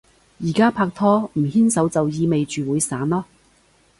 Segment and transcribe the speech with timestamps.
[0.43, 3.23] 而家拍拖，唔牽手就意味住會散囉